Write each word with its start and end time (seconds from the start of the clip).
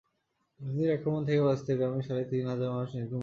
হাতির 0.59 0.89
আক্রমণ 0.91 1.21
থেকে 1.25 1.41
বাঁচতে 1.41 1.71
গ্রামের 1.77 2.03
সাড়ে 2.03 2.23
তিন 2.23 2.43
হাজার 2.47 2.69
মানুষ 2.69 2.89
নির্ঘুম 2.89 2.99
রাত 3.05 3.05
কাটাচ্ছে। 3.05 3.17